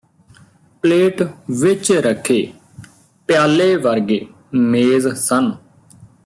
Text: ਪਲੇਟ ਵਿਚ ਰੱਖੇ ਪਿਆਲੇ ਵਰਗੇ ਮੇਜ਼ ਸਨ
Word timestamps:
ਪਲੇਟ 0.83 1.21
ਵਿਚ 1.49 1.91
ਰੱਖੇ 1.91 2.53
ਪਿਆਲੇ 3.27 3.75
ਵਰਗੇ 3.75 4.25
ਮੇਜ਼ 4.53 5.07
ਸਨ 5.15 5.51